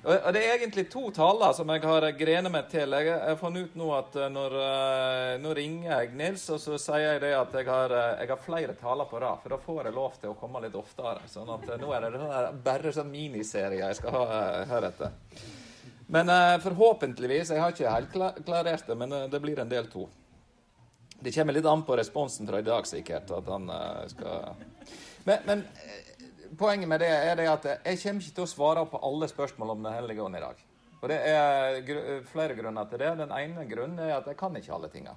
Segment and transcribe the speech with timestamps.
[0.00, 2.94] Og, Det er egentlig to taler som jeg har grenet meg til.
[2.96, 6.78] Jeg har funnet ut nå at eh, når, eh, nå ringer jeg Nils, og så
[6.80, 9.42] sier jeg det at jeg har, eh, jeg har flere taler på rad.
[9.42, 11.28] For da får jeg lov til å komme litt oftere.
[11.28, 14.40] sånn at nå er det bare sånn miniserie jeg skal ha
[14.70, 15.12] heretter.
[16.10, 16.26] Men
[16.58, 20.08] forhåpentligvis Jeg har ikke helt klarert det, men det blir en del to.
[21.20, 23.30] Det kommer litt an på responsen fra i dag, sikkert.
[23.30, 23.70] at han
[24.08, 24.56] skal...
[25.24, 25.64] Men, men
[26.58, 29.70] poenget med det er det at jeg kommer ikke til å svare på alle spørsmål
[29.76, 30.64] om Den hellige ånd i dag.
[31.00, 33.18] Og Det er gr flere grunner til det.
[33.18, 35.14] Den ene grunnen er at jeg kan ikke alle tinga.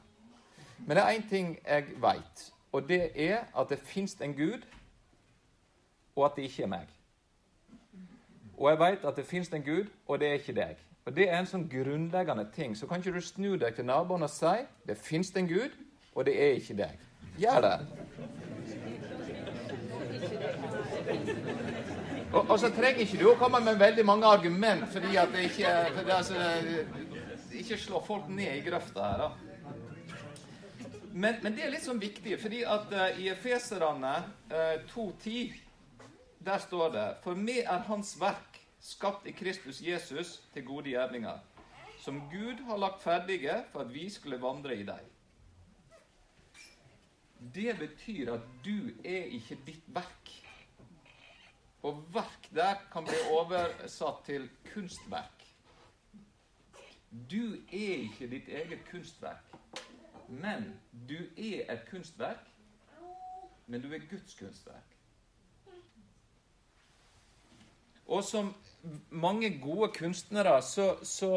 [0.78, 4.66] Men det er én ting jeg veit, og det er at det fins en Gud,
[6.16, 6.88] og at det ikke er meg.
[8.58, 10.76] Og jeg veit at det fins en Gud, og det er ikke deg.
[11.06, 12.78] Og Det er en sånn grunnleggende ting.
[12.78, 14.56] Så kan ikke du snu deg til naboen og si
[14.88, 15.76] det fins en Gud,
[16.16, 17.00] og det er ikke deg.
[17.38, 17.74] Gjør det.
[22.34, 25.48] Og, og, så trenger ikke du å komme med veldig mange argument fordi at det
[25.52, 26.36] ikke for det, altså,
[27.54, 29.54] Ikke slå folk ned i grøfta her, da.
[31.14, 34.16] Men, men, det er litt sånn viktig, fordi at uh, i Efeserane
[34.50, 35.54] uh, 2.10
[36.44, 41.38] der står det For vi er Hans verk, skapt i Kristus Jesus til gode gjerninger,
[42.02, 45.12] som Gud har lagt ferdige for at vi skulle vandre i dem.
[47.54, 50.34] Det betyr at du er ikke ditt verk.
[51.84, 55.44] Og verk der kan bli oversatt til kunstverk.
[57.32, 59.52] Du er ikke ditt eget kunstverk,
[60.28, 62.48] men du er et kunstverk.
[63.68, 64.96] Men du er Guds kunstverk.
[68.08, 68.54] Og som
[69.10, 71.32] mange gode kunstnere så, så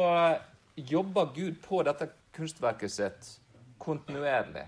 [0.77, 3.29] jobber Gud på dette kunstverket sitt
[3.79, 4.67] kontinuerlig.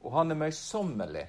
[0.00, 1.26] Og han er møysommelig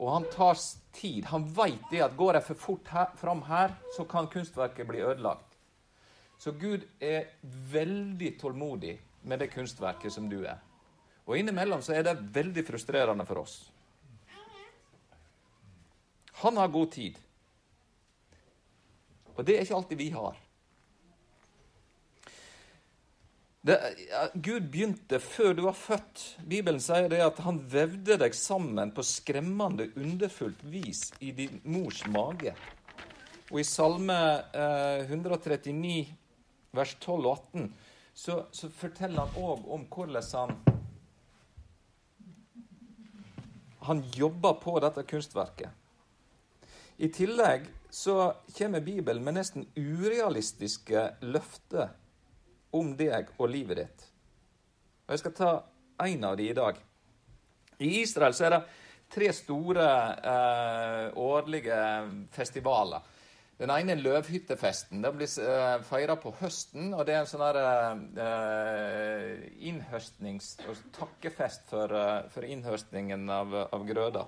[0.00, 0.56] og han tar
[0.96, 1.26] tid.
[1.28, 5.02] Han veit det at går jeg for fort her, fram her, så kan kunstverket bli
[5.04, 5.58] ødelagt.
[6.40, 7.34] Så Gud er
[7.72, 8.94] veldig tålmodig
[9.28, 10.56] med det kunstverket som du er.
[11.28, 13.58] Og innimellom så er det veldig frustrerende for oss.
[16.40, 17.18] Han har god tid.
[19.36, 20.40] Og det er ikke alltid vi har.
[23.60, 23.76] Det,
[24.34, 26.22] Gud begynte før du var født.
[26.48, 32.00] Bibelen sier det at han vevde deg sammen på skremmende underfullt vis i din mors
[32.08, 32.54] mage.
[33.50, 34.16] Og i Salme
[34.56, 36.06] eh, 139,
[36.72, 37.70] vers 12 og 18,
[38.14, 40.56] så, så forteller han òg om hvordan han
[43.80, 45.70] han jobber på dette kunstverket.
[47.00, 51.94] I tillegg så kommer Bibelen med nesten urealistiske løfter
[52.76, 54.06] om deg og livet ditt.
[55.06, 55.50] Og Jeg skal ta
[56.06, 56.76] én av de i dag.
[57.80, 58.64] I Israel så er det
[59.10, 59.86] tre store
[60.32, 61.80] eh, årlige
[62.34, 63.08] festivaler.
[63.60, 65.02] Den ene er løvhyttefesten.
[65.04, 66.94] Den blir eh, feira på høsten.
[66.94, 67.42] og Det er en sånn
[68.16, 74.24] eh, innhøstnings- og takkefest for, eh, for innhøstningen av, av grøda.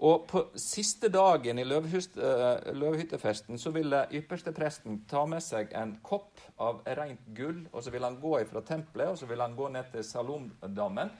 [0.00, 6.40] Og på siste dagen i eh, løvhyttefesten så ville ypperstepresten ta med seg en kopp
[6.56, 9.68] av rent gull, og så ville han gå ifra tempelet og så ville han gå
[9.68, 11.12] ned til Salomdammen.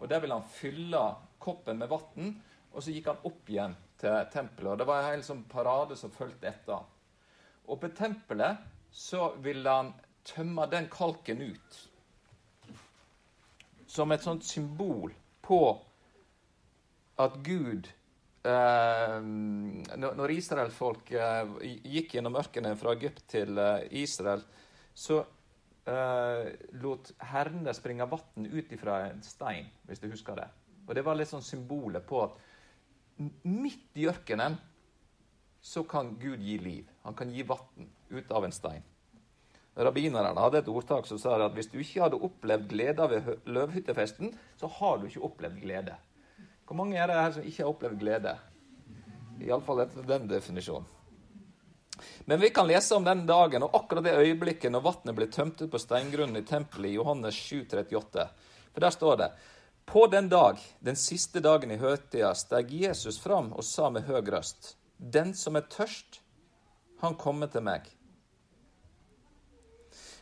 [0.00, 1.02] og Der ville han fylle
[1.40, 2.36] koppen med vann,
[2.72, 4.72] og så gikk han opp igjen til tempelet.
[4.72, 6.84] og Det var en hel sånn parade som fulgte etter.
[7.66, 8.60] Og på tempelet
[8.92, 9.94] så ville han
[10.28, 11.82] tømme den kalken ut
[13.88, 15.14] som et sånt symbol
[15.46, 15.60] på
[17.16, 17.88] at Gud
[18.46, 24.44] når israelfolk uh, gikk gjennom ørkenen fra Egypt til uh, Israel,
[24.94, 25.24] så
[26.82, 30.46] lot herrene springe vann ut ifra en stein, hvis du husker det.
[30.82, 32.32] Og Det var litt sånn symbolet på at
[33.46, 34.56] midt i ørkenen
[35.62, 36.90] så kan Gud gi liv.
[37.06, 38.82] Han kan gi vann ut av en stein.
[39.76, 44.30] Rabbinerne hadde et ordtak som sa at hvis du ikke hadde opplevd glede ved løvhyttefesten,
[44.56, 45.96] så har du ikke opplevd glede.
[46.66, 48.34] Hvor mange er det her som ikke har opplevd glede?
[49.46, 50.92] Iallfall etter den definisjonen.
[52.28, 55.62] Men vi kan lese om den dagen og akkurat det øyeblikket når vannet ble tømt
[55.62, 58.26] ut på steingrunnen i tempelet i Johannes 7,38.
[58.74, 59.30] For der står det
[59.86, 64.28] På den dag, den siste dagen i høytida, steg Jesus fram og sa med høg
[64.32, 66.20] røst, Den som er tørst,
[67.00, 67.86] han kommer til meg.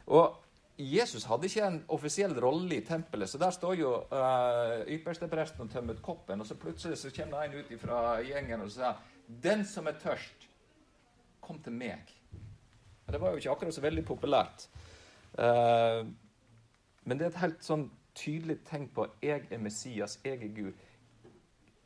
[0.07, 0.44] Og
[0.79, 5.71] Jesus hadde ikke en offisiell rolle i tempelet, så der står jo uh, ypperstepresten og
[5.71, 9.65] tømmer koppen, og så plutselig så kommer det en ut fra gjengen og sier 'Den
[9.65, 10.49] som er tørst,
[11.41, 12.11] kom til meg'.
[13.07, 14.69] Det var jo ikke akkurat så veldig populært.
[15.39, 16.11] Uh,
[17.05, 20.75] men det er et helt sånn tydelig tegn på 'jeg er Messias, jeg er Gud'.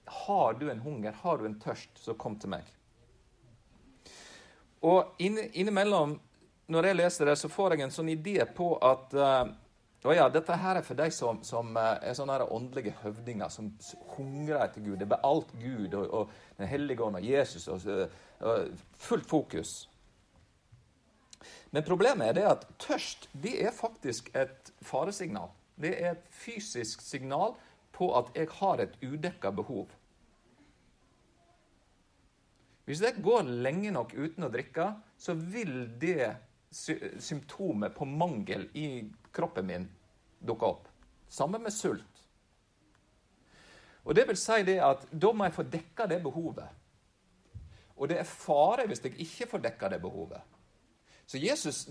[0.06, 2.64] Har du en hunger, har du en tørst, så kom til meg.
[4.82, 6.20] Og innimellom
[6.68, 9.48] når jeg leser det, så får jeg en sånn idé på at uh,
[10.04, 13.48] å ja, dette her er for de som, som uh, er sånne her åndelige høvdinger,
[13.52, 13.70] som
[14.14, 14.98] hungrer etter Gud.
[15.00, 17.68] Det blir alt Gud og, og Den hellige ånd og Jesus.
[17.72, 17.86] Og,
[18.44, 19.76] og, fullt fokus.
[21.70, 25.52] Men problemet er det at tørst det er faktisk et faresignal.
[25.78, 27.54] Det er et fysisk signal
[27.94, 29.88] på at jeg har et udekka behov.
[32.88, 36.34] Hvis jeg går lenge nok uten å drikke, så vil det
[36.70, 39.88] symptomet på mangel i kroppen min
[40.38, 40.88] dukker opp.
[41.28, 42.24] Sammen med sult.
[44.08, 46.68] Og Det vil si det at da må jeg få dekka det behovet.
[47.96, 50.40] Og det er fare hvis jeg ikke får dekka det behovet.
[51.28, 51.88] Så Jesus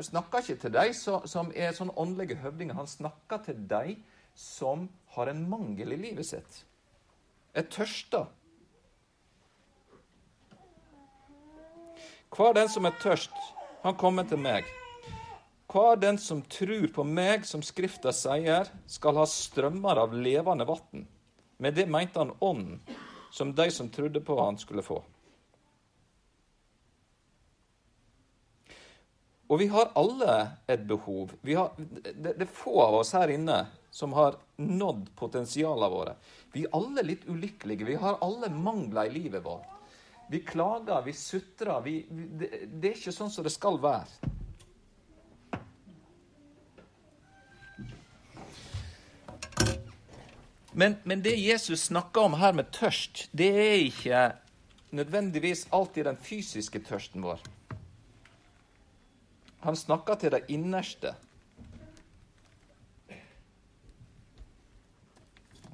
[0.00, 0.94] snakker ikke til de
[1.28, 2.74] som er sånne åndelige høvdinger.
[2.74, 3.96] Han snakker til de
[4.34, 6.62] som har en mangel i livet sitt.
[7.52, 8.24] Er tørsta.
[12.32, 13.34] Hva er den som er tørst,
[13.82, 14.66] han kommer til meg.
[15.72, 20.66] Hva er den som tror på meg, som Skrifta sier, skal ha strømmer av levende
[20.68, 21.06] vann.
[21.62, 22.82] Med det mente han ånden,
[23.32, 25.00] som de som trodde på han skulle få.
[29.52, 30.34] Og vi har alle
[30.70, 31.32] et behov.
[31.44, 33.58] Har, det, det, er få av oss her inne
[33.92, 36.14] som har nådd potensialene våre.
[36.54, 37.88] Vi er alle litt ulykkelige.
[37.90, 39.71] Vi har alle mangler i livet vårt.
[40.32, 41.80] Vi klager, vi sutrer.
[41.84, 42.48] Vi, det,
[42.80, 44.30] det er ikke sånn som det skal være.
[50.72, 54.22] Men, men, det Jesus snakker om her med tørst, det er ikke
[54.96, 57.44] nødvendigvis alltid den fysiske tørsten vår.
[59.68, 61.12] Han snakker til det innerste.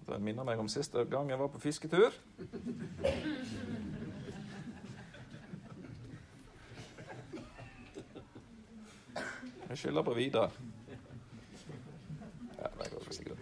[0.02, 2.10] Det minner meg om siste gang jeg var på fisketur.
[9.68, 10.50] Jeg skylder på Vidar.
[12.58, 13.38] Ja, det går sikkert.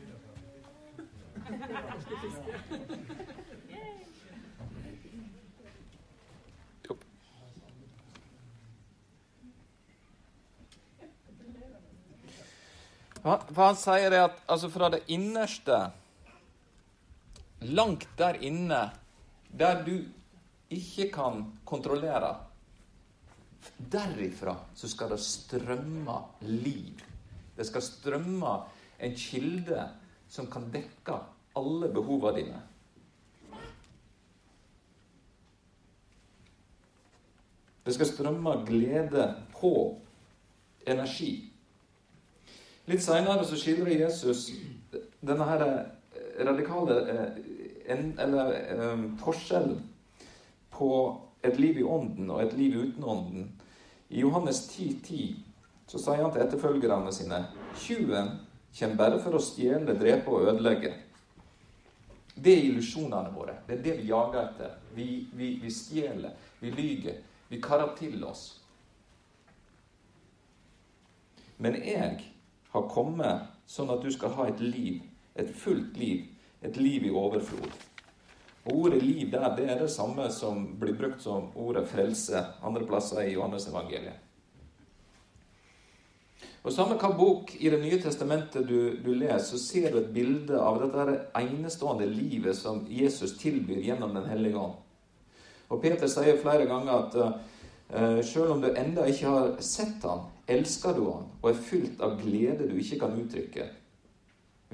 [13.26, 15.78] For han sier det at altså fra det innerste,
[17.66, 18.90] langt der inne,
[19.50, 19.96] der du
[20.70, 22.45] ikke kan kontrollere
[23.76, 27.02] Derifra så skal det strømme liv.
[27.56, 28.54] Det skal strømme
[29.00, 29.88] en kilde
[30.28, 31.18] som kan dekke
[31.56, 32.62] alle behovene dine.
[37.86, 39.28] Det skal strømme glede,
[39.60, 40.00] håp,
[40.86, 41.52] energi.
[42.86, 44.48] Litt seinere så skildrer Jesus
[45.26, 47.38] denne her eh, radikale eh,
[47.94, 49.78] eller, eh, forskjellen
[50.74, 50.90] på
[51.46, 53.48] et liv i ånden og et liv uten ånden.
[54.08, 55.44] I Johannes 10,10 10,
[55.86, 57.44] så sier han til etterfølgerne sine
[57.78, 58.32] Tjuven
[58.76, 60.92] kommer bare for å stjele, drepe og ødelegge.
[62.36, 63.54] Det er illusjonene våre.
[63.66, 64.74] Det er det vi jager etter.
[64.94, 68.44] Vi, vi, vi stjeler, vi lyger, vi karer til oss.
[71.56, 72.18] Men jeg
[72.74, 75.00] har kommet sånn at du skal ha et liv,
[75.34, 76.26] et fullt liv,
[76.60, 77.72] et liv i overflod.
[78.66, 82.86] Og Ordet 'liv' der, det er det samme som blir brukt som ordet 'frelse' andre
[82.86, 84.18] plasser i Johannes evangeliet.
[86.66, 90.14] Og Samme hva bok i Det nye testamentet du, du leser, så ser du et
[90.14, 94.74] bilde av dette enestående livet som Jesus tilbyr gjennom Den hellige ånd.
[95.70, 97.14] Og Peter sier flere ganger at
[97.94, 102.02] uh, selv om du enda ikke har sett han, elsker du han og er fylt
[102.02, 103.68] av glede du ikke kan uttrykke.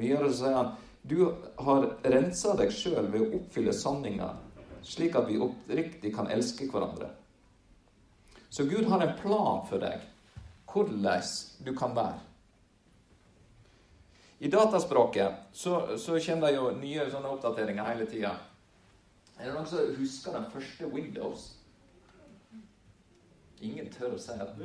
[0.00, 0.72] Videre sier han
[1.02, 4.28] du har rensa deg sjøl ved å oppfylle sanninga,
[4.86, 7.10] slik at vi oppriktig kan elske hverandre.
[8.52, 10.04] Så Gud har en plan for deg,
[10.70, 11.26] hvordan
[11.64, 12.20] du kan være.
[14.42, 18.32] I dataspråket så, så kommer det jo nye sånne oppdateringer hele tida.
[19.38, 21.44] Er det noen som husker den første Windows?
[23.62, 24.56] Ingen tør å si at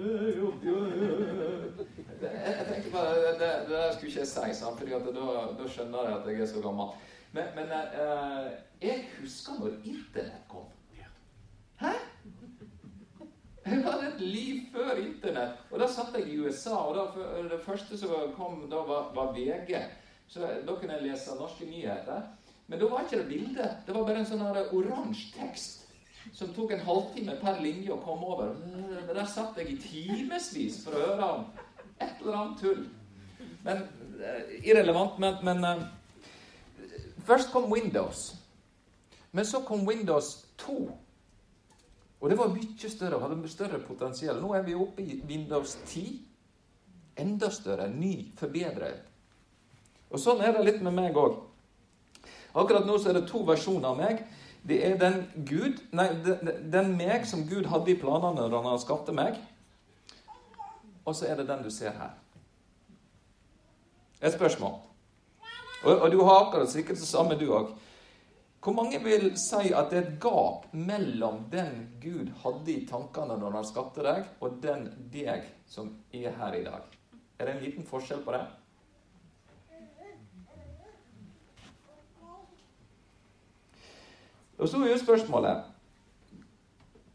[2.24, 4.80] Jeg, tenker bare, det, det, det skulle ikke jeg si, sant?
[4.80, 5.26] Fordi da,
[5.60, 6.96] da, skjønner jeg at jeg er så gammel.
[7.36, 8.48] Men, men eh,
[8.82, 10.66] jeg husker når Internett kom.
[11.78, 11.94] Hæ?
[13.68, 15.62] Jeg hadde et liv før Internett.
[15.70, 17.04] Og da satt jeg i USA, og da,
[17.52, 19.76] det første som kom da, var, var VG.
[20.28, 22.26] Så da kunne jeg lese norske nyheter.
[22.68, 23.68] Men da var ikke det bilde.
[23.86, 25.87] Det var bare en sånn oransje tekst
[26.38, 28.52] som tok en halvtime per linje å komme over.
[29.10, 31.48] Der satt jeg i timevis for å høre om
[31.98, 32.84] et eller annet tull.
[33.66, 33.82] Men
[34.22, 35.88] uh, Irrelevant, men, men uh,
[37.26, 38.30] Først kom Windows.
[39.34, 40.78] Men så kom Windows 2.
[42.22, 44.38] Og det var mye større, hadde større potensial.
[44.42, 46.22] Nå er vi oppe i Windows 10.
[47.18, 49.04] Enda større, ny, forbedret.
[50.14, 51.42] Og sånn er det litt med meg òg.
[52.58, 54.22] Akkurat nå så er det to versjoner av meg.
[54.68, 56.10] Det er den Gud, nei,
[56.72, 59.38] den meg som Gud hadde i planene da han skapte meg.
[61.08, 62.18] Og så er det den du ser her.
[64.20, 64.80] Et spørsmål.
[65.86, 67.72] Og, og du har akkurat sikkert det samme, du òg.
[68.64, 73.38] Hvor mange vil si at det er et gap mellom den Gud hadde i tankene
[73.40, 76.98] når han skapte deg, og den deg som er her i dag?
[77.38, 78.42] Er det en liten forskjell på det?
[84.58, 85.74] Og så er jo spørsmålet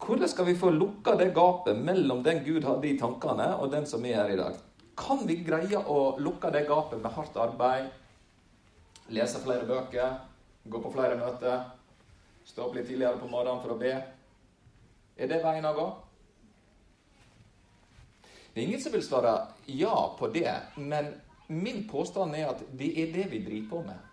[0.03, 3.87] hvordan skal vi få lukka det gapet mellom den Gud hadde i tankene, og den
[3.87, 4.57] som er her i dag?
[4.99, 7.87] Kan vi greie å lukke det gapet med hardt arbeid,
[9.15, 10.17] lese flere bøker,
[10.67, 11.69] gå på flere møter,
[12.45, 13.95] stå opp litt tidligere på morgenen for å be?
[15.15, 15.87] Er det veien å gå?
[18.53, 19.37] Det er ingen som vil svare
[19.71, 21.15] ja på det, men
[21.47, 24.12] min påstand er at det er det vi driver på med.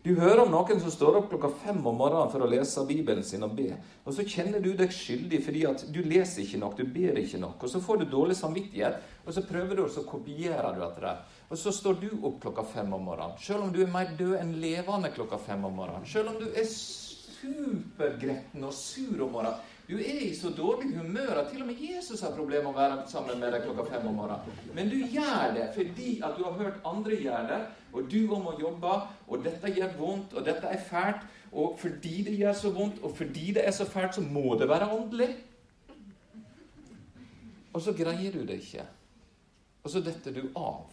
[0.00, 3.24] Du hører om noen som står opp klokka fem om morgenen for å lese Bibelen
[3.26, 3.74] sin og be.
[4.08, 7.40] Og så kjenner du deg skyldig fordi at du leser ikke nok, du ber ikke
[7.42, 7.60] nok.
[7.60, 11.04] Og så får du dårlig samvittighet, og så prøver du, og så kopierer du etter
[11.04, 11.12] det.
[11.50, 13.36] Og så står du opp klokka fem om morgenen.
[13.44, 16.08] Selv om du er mer død enn levende klokka fem om morgenen.
[16.08, 19.69] Selv om du er supergretten og sur om morgenen.
[19.90, 22.78] Du er i så dårlig humør at til og med Jesus har problemer med å
[22.78, 24.58] være sammen med deg klokka fem om morgenen.
[24.76, 27.58] Men du gjør det fordi at du har hørt andre gjøre det,
[27.90, 28.92] og du òg må jobbe,
[29.26, 31.24] og dette gjør vondt, og dette er fælt.
[31.50, 34.68] Og fordi det gjør så vondt, og fordi det er så fælt, så må det
[34.70, 35.28] være åndelig.
[37.72, 38.86] Og så greier du det ikke.
[39.82, 40.86] Og så detter du av.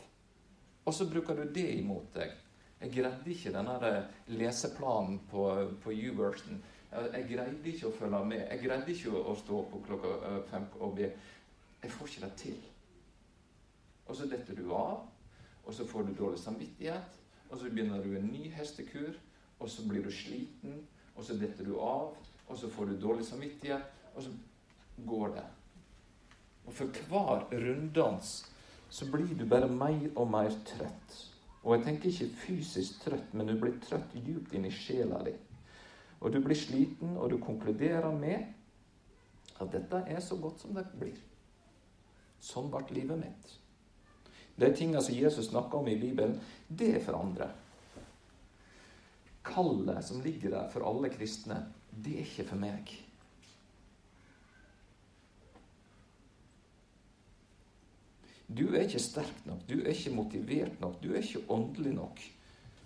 [0.85, 2.33] Og så bruker du det imot deg.
[2.81, 3.93] Jeg greide ikke denne
[4.29, 5.45] leseplanen på,
[5.83, 6.57] på U-version.
[6.91, 8.41] Jeg greide ikke å følge med.
[8.47, 11.11] Jeg greide ikke å stå på klokka eh, fem og be.
[11.83, 12.57] Jeg får ikke det til.
[14.07, 15.03] Og så detter du av,
[15.65, 17.19] og så får du dårlig samvittighet.
[17.49, 19.15] Og så begynner du en ny hestekur,
[19.59, 20.81] og så blir du sliten,
[21.15, 22.15] og så detter du av,
[22.47, 23.83] og så får du dårlig samvittighet,
[24.15, 24.31] og så
[25.07, 25.45] går det.
[26.67, 28.37] Og for hver runddans
[28.89, 31.17] så blir du bare mer og mer trøtt.
[31.63, 35.35] Og jeg tenker ikke fysisk trøtt, men du blir trøtt djupt inn i sjela di.
[36.19, 38.47] Og du blir sliten, og du konkluderer med
[39.61, 41.17] at dette er så godt som det blir.
[42.41, 43.55] Sånn ble livet mitt.
[44.57, 47.51] De tingene som Jesus snakker om i Bibelen, det er for andre.
[49.45, 51.59] Kallet som ligger der for alle kristne,
[51.91, 52.95] det er ikke for meg.
[58.47, 62.21] Du er ikke sterk nok, du er ikke motivert nok, du er ikke åndelig nok.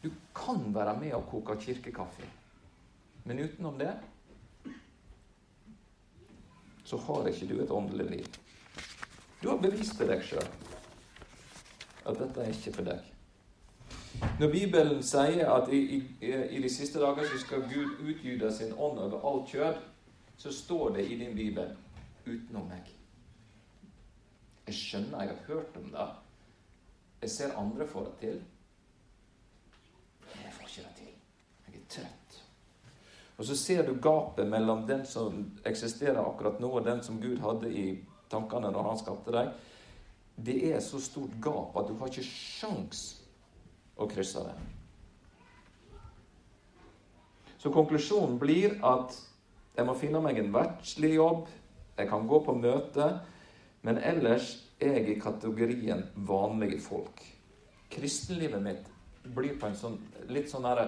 [0.02, 2.26] Du kan være med og koke kirkekaffe.
[3.24, 3.94] Men utenom det
[6.84, 8.26] så har ikke du et åndelig liv.
[9.42, 10.48] Du har bevist til deg sjøl
[12.02, 13.12] at dette er ikke for deg.
[14.42, 18.74] Når Bibelen sier at i, i, i, de siste dager så skal Gud utgyde sin
[18.74, 19.80] ånd over alt kjød,
[20.38, 21.72] så står det i din bibel
[22.26, 22.92] 'utenom meg'.
[24.68, 26.08] Jeg skjønner, jeg har hørt om det.
[27.22, 28.44] Jeg ser andre få det til.
[30.22, 31.14] Men jeg får ikke det til.
[31.68, 32.44] Jeg er trøtt.
[33.38, 37.40] Og så ser du gapet mellom den som eksisterer akkurat nå, og den som Gud
[37.42, 37.86] hadde i
[38.32, 39.56] tankene når han skapte deg.
[40.42, 43.02] Det er så stort gap at du har ikke sjans
[43.98, 44.56] å krysse det.
[47.62, 49.18] Så konklusjonen blir at
[49.76, 51.46] jeg må finne meg en verdslig jobb,
[51.98, 53.12] jeg kan gå på møte,
[53.86, 57.22] men ellers er jeg i kategorien vanlige folk.
[57.92, 58.90] Kristenlivet mitt
[59.36, 60.00] blir på en sånn,
[60.34, 60.88] litt sånn derre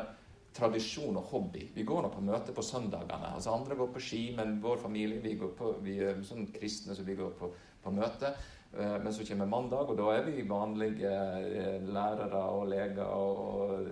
[0.54, 1.68] tradisjon og hobby.
[1.74, 3.34] Vi går nå på møte på søndagene.
[3.36, 7.06] altså Andre går på ski, men vår familie vi, på, vi er sånn kristne, så
[7.06, 7.50] vi går på,
[7.84, 8.34] på møte.
[8.78, 13.88] Eh, men så kommer mandag, og da er vi vanlige eh, lærere og leger og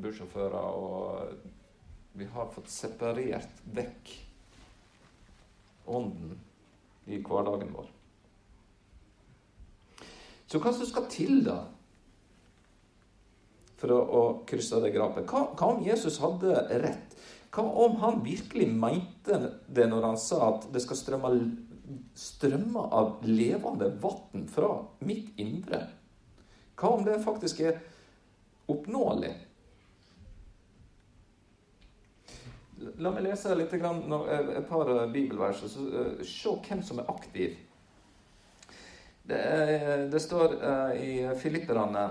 [0.00, 0.80] bussjåfører.
[0.80, 4.14] Og vi har fått separert vekk
[5.90, 6.38] ånden
[7.10, 7.88] i hverdagen vår.
[10.50, 11.60] Så hva som skal til, da?
[13.80, 15.26] For å, å krysse det grapet.
[15.28, 17.16] Hva, hva, om Jesus hadde rett?
[17.50, 21.34] Hva om han virkelig mente det når han sa at det skal strømme
[22.14, 25.86] strømmer av levende vann fra mitt indre?
[26.78, 27.80] Hva om det faktisk er
[28.70, 29.32] oppnåelig?
[33.02, 37.58] La meg lese litt, et par bibelvers, så eh, se hvem som er aktiv.
[39.30, 39.42] Det,
[40.10, 40.54] det står
[40.96, 42.06] i Filipperne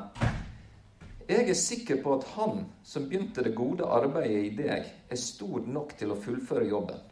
[1.30, 5.62] Jeg er sikker på at Han som begynte det gode arbeidet i deg, er stor
[5.62, 7.04] nok til å fullføre jobben.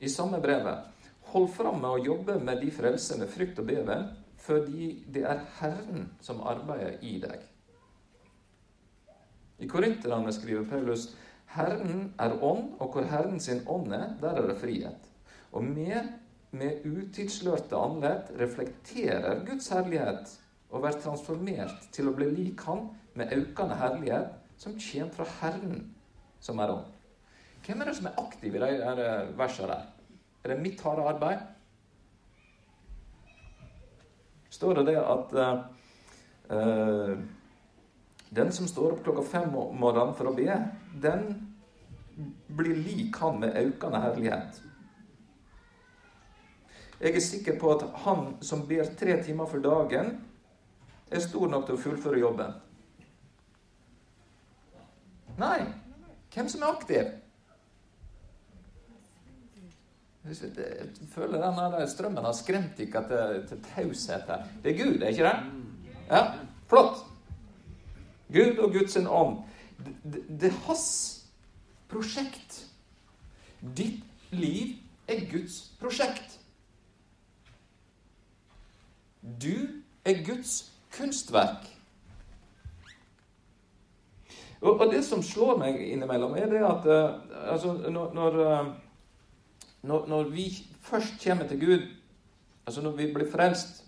[0.00, 0.86] I samme brevet
[1.32, 4.06] hold fram med å jobbe med de frelser med frykt og beven,
[4.40, 7.42] fordi det er Herren som arbeider i deg.
[9.60, 11.10] I Korinterne skriver Paulus
[11.50, 15.10] Herren er ånd, og hvor Herren sin ånd er, der er det frihet.
[15.52, 16.14] Og med,
[16.54, 20.38] med utilslørte andlet reflekterer Guds herlighet
[20.70, 25.80] og blir transformert til å bli lik Han med økende herlighet som kommer fra Herren,
[26.40, 26.86] som er ånd.
[27.64, 29.08] Hvem er det som er aktiv i de
[29.38, 29.88] versene der?
[30.44, 31.42] Er det mitt harde arbeid?
[34.50, 35.34] Står det det at
[36.50, 37.20] uh,
[38.30, 40.48] den som står opp klokka fem om morgenen for å be,
[41.02, 41.28] den
[42.56, 44.60] blir lik han med økende herlighet.
[47.00, 50.18] Jeg er sikker på at han som ber tre timer for dagen,
[51.10, 52.54] er stor nok til å fullføre jobben.
[55.40, 55.58] Nei.
[56.30, 57.10] Hvem som er aktiv?
[60.30, 64.44] Jeg føler denne strømmen har skremt dere til, til taushet her.
[64.62, 65.38] Det er Gud, er ikke det?
[66.10, 66.20] Ja,
[66.70, 67.06] flott.
[68.30, 69.40] Gud og Guds ånd.
[70.04, 70.90] Det, det er hans
[71.90, 72.60] prosjekt.
[73.76, 74.76] Ditt liv
[75.08, 76.36] er Guds prosjekt.
[79.22, 81.66] Du er Guds kunstverk.
[84.60, 88.66] Og, og, det som slår meg innimellom, er det at uh, altså, når, uh,
[89.82, 90.48] når, når, vi
[90.84, 91.86] først kommer til Gud,
[92.66, 93.84] altså når vi blir frelst,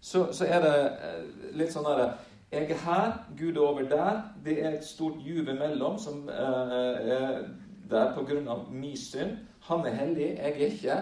[0.00, 4.18] så, så er det uh, litt sånn at Jeg er her, Gud er over der.
[4.44, 7.46] Det er et stort juv imellom som er
[7.88, 8.56] der pga.
[8.70, 9.38] min synd.
[9.60, 10.98] Han er hellig, jeg er ikke.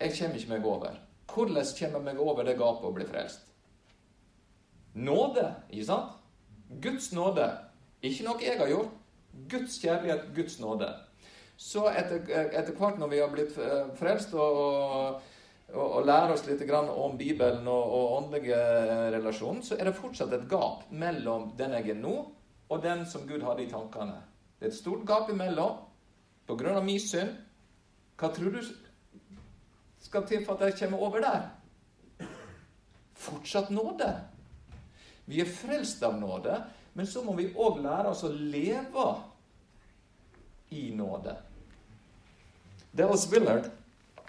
[0.00, 0.96] Jeg kommer ikke meg over.
[1.34, 3.49] Hvordan kommer jeg meg over det gapet og blir frelst?
[4.94, 6.16] Nåde, ikke sant?
[6.82, 7.46] Guds nåde.
[8.02, 8.96] Ikke noe jeg har gjort.
[9.50, 10.88] Guds kjærlighet, Guds nåde.
[11.60, 12.24] Så etter,
[12.56, 15.20] etter hvert når vi har blitt eh, frelst og,
[15.74, 18.60] og, og lærer oss litt om Bibelen og, og åndelige
[19.12, 22.16] relasjonen, så er det fortsatt et gap mellom den jeg er nå,
[22.70, 24.16] og den som Gud hadde i tankene.
[24.58, 25.78] Det er et stort gap imellom
[26.48, 27.36] på grunn av min synd.
[28.20, 28.60] Hva tror du
[30.00, 31.46] skal til for at jeg kommer over der?
[33.20, 34.10] Fortsatt nåde.
[35.30, 36.56] Vi er frelst av nåde,
[36.98, 39.06] men så må vi òg lære oss å leve
[40.74, 41.36] i nåde.
[42.90, 43.68] Dallas Willard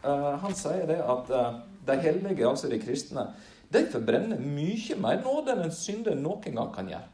[0.06, 3.32] uh, han sier det at uh, de hellige, altså de kristne,
[3.74, 7.10] de forbrenner mye mer nåde enn en synder noen gang kan gjøre.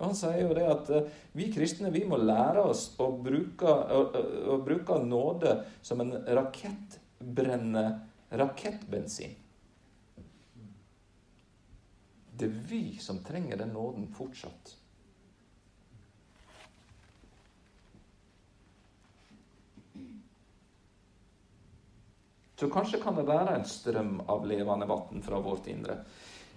[0.00, 4.58] Han sier jo det at uh, vi kristne vi må lære oss å bruke, å
[4.66, 9.34] bruke nåde som en rakettbrenner rakettbensin.
[12.40, 14.76] Det er vi som trenger den nåden fortsatt.
[22.60, 26.02] Så kanskje kan det være en strøm av levende vann fra vårt indre.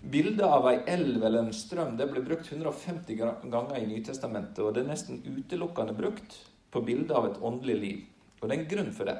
[0.03, 3.15] Bildet av ei elv eller en strøm det ble brukt 150
[3.51, 6.35] ganger i Nytestamentet, og det er nesten utelukkende brukt
[6.75, 8.01] på bildet av et åndelig liv.
[8.41, 9.15] Og det er en grunn for det.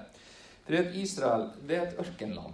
[0.64, 2.54] Fordi at Israel det er et ørkenland.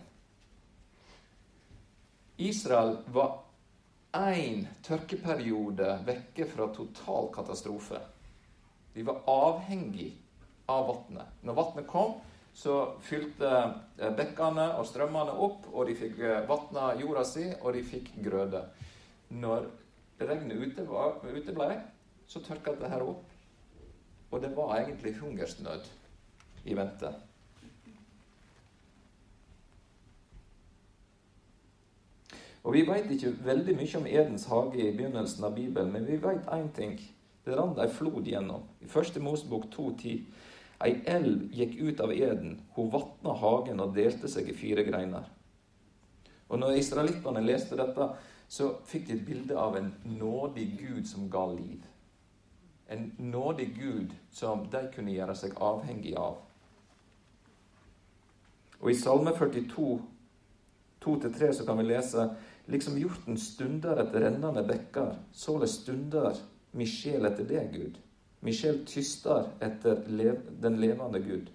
[2.40, 3.36] Israel var
[4.16, 8.00] én tørkeperiode vekke fra total katastrofe.
[8.94, 10.14] De var avhengig
[10.70, 11.36] av vannet.
[11.46, 12.16] Når vannet kom,
[12.54, 13.50] så fylte
[14.00, 18.12] eh, bekkene og strømmene opp, og de fikk eh, vatna jorda si, og de fikk
[18.26, 18.64] grøde.
[19.30, 19.70] Når
[20.20, 21.80] regnet uteble,
[22.28, 23.26] så tørka dette opp.
[24.30, 25.88] Og det var egentlig hungersnød
[26.66, 27.14] i vente.
[32.64, 36.18] Og Vi vet ikke veldig mye om Edens hage i begynnelsen av Bibelen, men vi
[36.20, 37.00] vet én ting.
[37.46, 38.64] Det rant ei flod gjennom.
[38.82, 40.24] I første Mosebok 2,10.
[40.86, 42.60] Ei elv gikk ut av Eden.
[42.76, 45.24] Hun vatna hagen og delte seg i fire greiner.
[46.50, 48.10] Og når israelittene leste dette,
[48.50, 51.84] så fikk de et bilde av en nådig Gud som ga liv.
[52.90, 56.40] En nådig Gud som de kunne gjøre seg avhengig av.
[58.80, 60.00] Og i Salme 42,
[61.04, 62.30] 2-3, så kan vi lese
[62.70, 66.38] Liksom hjorten stunder etter rennende bekker, såleis stunder
[66.78, 67.98] mi sjel etter deg, Gud.
[68.46, 71.50] Mi sjel tyster etter lev den levende Gud.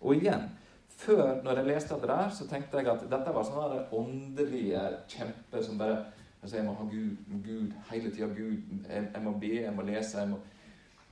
[0.00, 0.46] Og igjen,
[0.88, 5.66] før, når jeg leste det der, så tenkte jeg at dette var sånne åndelige kjemper
[5.66, 5.98] som bare
[6.40, 8.26] altså Jeg må ha Gud, Gud hele tida.
[8.26, 8.62] Gud.
[8.88, 10.18] Jeg, jeg, må be, jeg må lese.
[10.18, 10.38] Jeg må...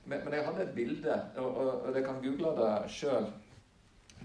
[0.05, 3.27] Men, men, jeg hadde et bilde, og, og, og dere kan google det sjøl.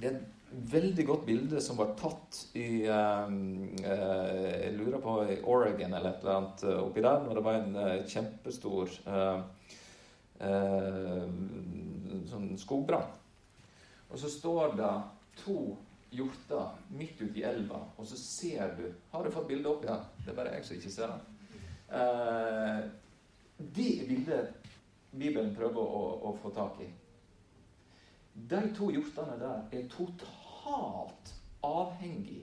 [0.00, 3.38] Det er et veldig godt bilde som var tatt i um,
[3.80, 7.44] uh, Jeg lurer på i Oregon eller et eller annet uh, oppi der, når det
[7.46, 8.98] var en uh, kjempestor
[12.28, 13.06] sånn skogbrann.
[14.10, 14.90] Og så står det
[15.40, 15.58] to
[16.12, 20.02] hjorter midt ute i elva, og så ser du Har du fått bildet opp igjen?
[20.18, 21.20] Det er bare jeg som ikke ser det.
[23.78, 24.70] det er bildet
[25.14, 26.90] Bibelen prøver å, å få tak i.
[28.34, 30.43] De to hjortene der er totalt
[31.64, 32.42] avhengig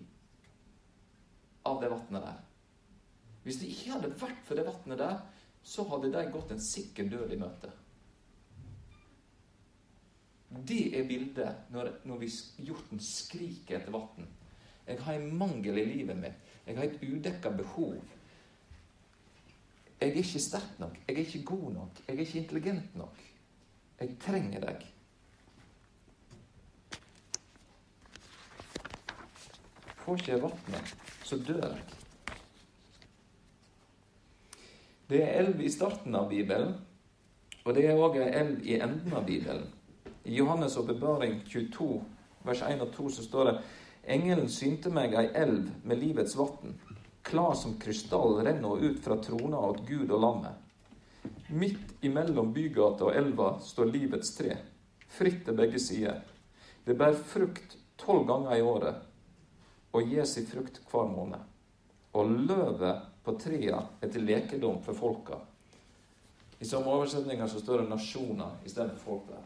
[1.64, 2.40] av det vannet der.
[3.44, 5.22] Hvis det ikke hadde vært for det vannet der,
[5.64, 7.72] så hadde de gått en sikker død i møte.
[10.52, 12.26] Det er bildet når, når
[12.60, 14.28] hjorten skriker etter vann.
[14.88, 16.50] Jeg har en mangel i livet mitt.
[16.66, 18.02] Jeg har et udekka behov.
[20.02, 20.98] Jeg er ikke sterk nok.
[21.08, 22.02] Jeg er ikke god nok.
[22.08, 23.22] Jeg er ikke intelligent nok.
[24.02, 24.86] Jeg trenger deg.
[30.02, 31.82] Får ikke jeg vannet, så dør jeg.
[35.12, 36.74] Det er elv i starten av Bibelen,
[37.66, 39.68] og det er òg ei elv i enden av Bibelen.
[40.26, 41.90] I Johannes' åpenbaring 22,
[42.48, 43.56] vers 1 og 2, så står det
[44.16, 46.74] Engelen synte meg ei elv med livets vann,
[47.28, 50.58] klar som krystall, renner ut fra trona åt Gud og lammet.
[51.54, 54.58] Midt imellom bygata og elva står livets tre,
[55.12, 56.24] fritt til begge sider.
[56.88, 59.11] Det bærer frukt tolv ganger i året
[59.92, 61.40] og gir sin frukt hver måned.
[62.14, 65.40] Og løvet på trea er til lekedom for folka.
[66.62, 69.44] I samme oversetninger så står det 'nasjoner' istedenfor folk der.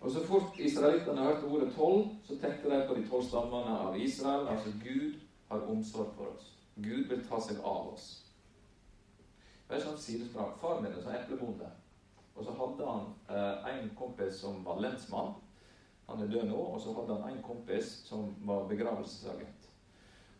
[0.00, 4.00] Og Så fort israelittene hørte ordet tolv, så tenkte de på de tolv stammene av
[4.00, 4.48] Israel.
[4.48, 5.14] Altså Gud
[5.48, 6.52] har omsorg for oss.
[6.76, 8.24] Gud vil ta seg av oss.
[9.68, 10.52] Det er sånn sidesprang.
[10.60, 11.70] Far min er sånn eplebonde.
[12.34, 15.34] Og så hadde han eh, en kompis som var lensmann.
[16.08, 16.56] Han er død nå.
[16.56, 19.70] Og så hadde han en kompis som var begravelsesagent.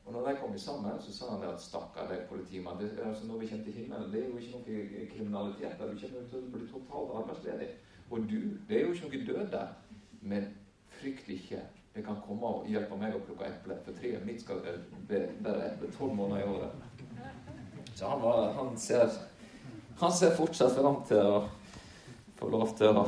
[0.04, 2.08] Og når de kom sammen, så sa han det at stakkar.
[2.08, 5.92] Det, altså, når vi kommer til himmelen, det er jo ikke noe kriminalitet der.
[5.92, 7.70] Du kommer til å bli totalt arbeidsledig.
[8.10, 9.72] Og du, det er jo ikke noe død der.
[10.20, 10.50] Men
[11.00, 11.62] frykt ikke.
[11.94, 13.78] Det kan komme og hjelpe meg å plukke eple.
[13.86, 14.60] For treet mitt skal
[15.08, 16.70] bære eple tolv måneder i året.
[17.94, 19.12] Så han, var, han, ser,
[20.00, 21.44] han ser fortsatt fram til å
[22.36, 23.06] få lov til å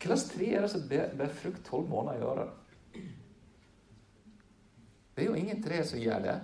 [0.00, 2.52] Hvilket tre er det som bærer frukt tolv måneder i året?
[5.14, 6.36] Det er jo ingen tre som gjør det.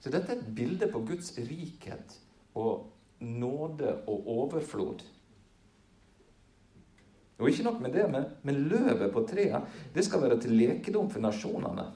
[0.00, 2.14] Så dette er et bilde på Guds rikhet
[2.56, 2.88] og
[3.20, 5.04] nåde og overflod.
[7.38, 8.06] Og ikke nok med det,
[8.42, 11.90] men løvet på treet det skal være til lekedom for nasjonene.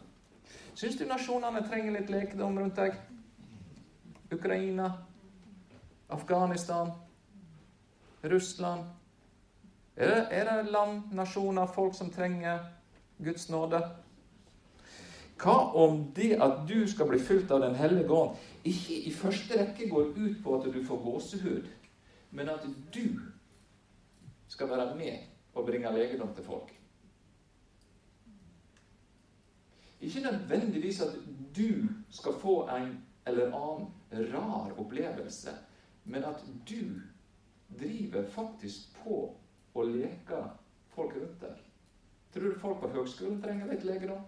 [0.76, 3.00] Syns du nasjonene trenger litt lekedom rundt deg?
[4.34, 4.90] Ukraina,
[6.12, 6.92] Afghanistan,
[8.26, 9.05] Russland
[9.96, 12.58] er det, er det land, nasjoner, folk som trenger
[13.18, 13.80] Guds nåde?
[15.36, 19.58] Hva om det at du skal bli fylt av Den hellige ånd, ikke i første
[19.60, 21.68] rekke går ut på at du får gåsehud,
[22.30, 23.20] men at du
[24.48, 25.18] skal være med
[25.54, 26.72] og bringe legedom til folk?
[30.00, 31.14] Ikke nødvendigvis at
[31.56, 33.88] du skal få en eller annen
[34.34, 35.50] rar opplevelse,
[36.04, 37.00] men at du
[37.80, 39.36] driver faktisk på
[39.76, 40.42] og leke
[40.94, 41.64] folk rundt deg.
[42.34, 44.22] Tror du folk på høgskolen trenger litt legedom?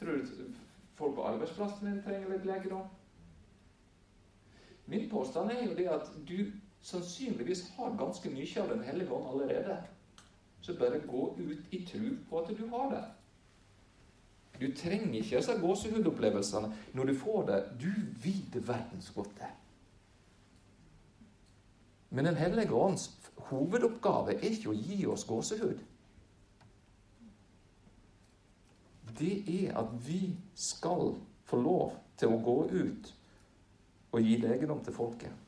[0.00, 0.32] Tror du
[0.98, 2.88] folk på arbeidsplassen din trenger litt legedom?
[4.90, 6.50] Min påstand er jo det at du
[6.82, 9.76] sannsynligvis har ganske mye av Den hellige ånd allerede.
[10.60, 13.04] Så bare gå ut i tro på at du har det.
[14.60, 17.60] Du trenger ikke disse gåsehudopplevelsene når du får det.
[17.80, 17.90] Du
[18.24, 19.48] vet verdens godt det.
[22.10, 23.10] Men Den hellige ånds
[23.50, 25.78] hovedoppgave er ikke å gi oss gåsehud.
[29.20, 31.14] Det er at vi skal
[31.46, 33.12] få lov til å gå ut
[34.10, 35.46] og gi legedom til folket.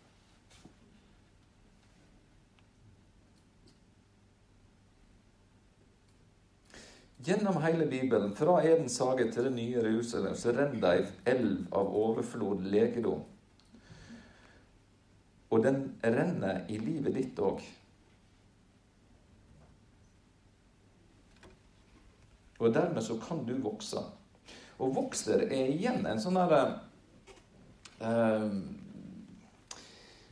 [7.23, 11.69] Gjennom hele Bibelen, fra Edens hage til det nye Jerusalem, så renner det ei elv
[11.71, 13.23] av overflod legedom.
[15.53, 17.61] Og den renner i livet ditt òg.
[22.63, 24.01] Og dermed så kan du vokse.
[24.79, 26.61] Og vokser er igjen en sånn derre
[28.01, 28.47] uh,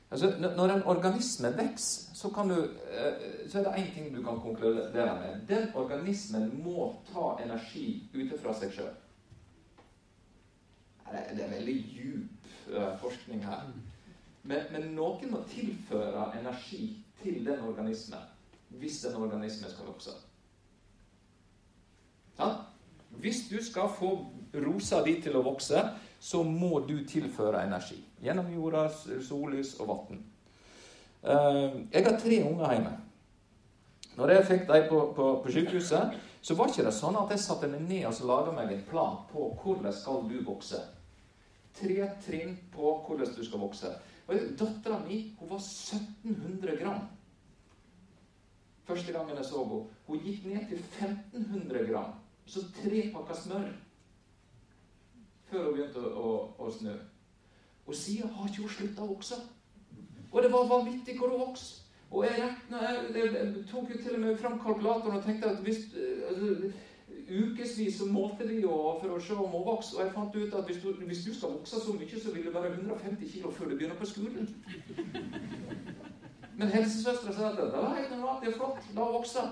[0.08, 5.18] altså, Når en organisme vokser, så, uh, så er det én ting du kan konkludere
[5.20, 5.44] med.
[5.50, 8.96] Den organismen må ta energi ute fra seg sjøl.
[11.10, 13.68] Det er veldig djup uh, forskning her.
[14.42, 18.28] Men, men, noen må tilføre energi til den organismen
[18.80, 20.12] hvis den organismen skal vokse.
[22.38, 22.52] Ja?
[23.10, 24.12] Hvis du skal få
[24.54, 25.82] rosa di til å vokse,
[26.20, 27.98] så må du tilføre energi.
[28.22, 28.86] Gjennom jorda,
[29.26, 30.22] sollys og vann.
[31.22, 32.92] Eh, jeg har tre unger hjemme.
[34.16, 37.42] Når jeg fikk dem på, på, på sykehuset, så var ikke det sånn at jeg
[37.42, 40.80] satte meg ned og så laga meg en plan på hvordan skal du vokse.
[41.76, 43.92] Tre trinn på hvordan du skal vokse.
[44.30, 47.00] Dattera mi hun var 1700 gram.
[48.84, 49.84] Første gangen jeg så henne.
[50.06, 52.12] Hun gikk ned til 1500 gram.
[52.46, 53.70] Så tre pakker smør
[55.50, 56.92] før hun begynte å, å, å snø.
[57.86, 59.38] Og siden har ikke hun slutta å vokse.
[60.30, 61.80] Og det var vanvittig hvor hun vokste.
[62.10, 65.50] Og jeg, rekna, jeg, jeg, jeg, tok jo til og med fram kalkulatoren og tenkte
[65.50, 65.84] at hvis
[66.28, 66.70] altså,
[67.30, 70.66] Ukevis så målte de for å se om hun vokste, og jeg fant ut at
[70.66, 73.70] hvis du, hvis du skal vokse så mye, så vil det være 150 kg før
[73.70, 74.48] du begynner på skolen.
[76.58, 79.44] Men helsesøstera sa at det var helt normalt, det er flott, la henne vokse.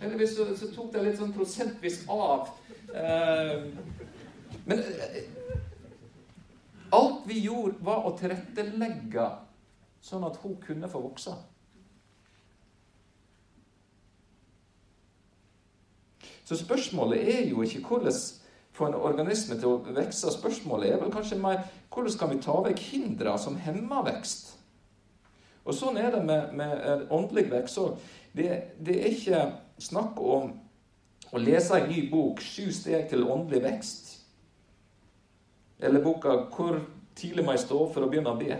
[0.00, 2.48] Heldigvis så, så, tok det litt sånn prosentvis av.
[2.96, 3.68] Eh,
[4.64, 5.20] men eh,
[6.96, 9.28] alt vi gjorde, var å tilrettelegge
[10.00, 11.36] sånn at hun kunne få vokse.
[16.50, 18.12] Så spørsmålet er jo ikke hvordan
[18.74, 20.32] få en organisme til å vokse.
[20.34, 21.60] Spørsmålet er vel kanskje mer
[21.94, 24.48] hvordan kan vi ta vekk hindre som hemmer vekst.
[25.62, 28.00] Og Sånn er det med, med åndelig vekst òg.
[28.34, 28.48] Det,
[28.82, 29.44] det, er ikke
[29.78, 30.48] snakk om
[31.30, 34.08] å lese en ny bok, 'Sju steg til åndelig vekst',
[35.78, 36.80] eller boka 'Hvor
[37.14, 38.58] tidlig må jeg stå for å begynne å be'.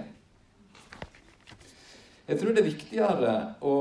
[2.28, 3.34] Jeg tror det er viktigere
[3.66, 3.74] å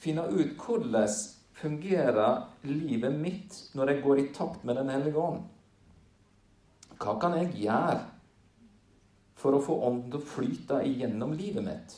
[0.00, 1.12] finne ut hvordan
[1.60, 5.44] fungerer livet mitt når jeg går i takt med Den hellige ånd.
[7.00, 8.00] Hva kan jeg gjøre
[9.40, 11.96] for å få ånden til å flyte igjennom livet mitt?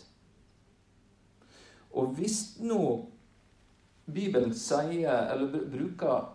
[1.99, 2.83] Og hvis nå
[4.13, 6.31] Bibelen sier, eller bruker